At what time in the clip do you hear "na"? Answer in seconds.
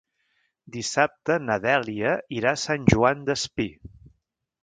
1.49-1.57